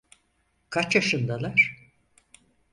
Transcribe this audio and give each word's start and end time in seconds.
Kaç 0.69 0.95
yaşındalar? 0.95 1.75